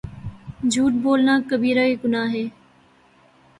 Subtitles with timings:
[0.71, 2.45] جھوٹ بولنا کبیرہ گناہ ہے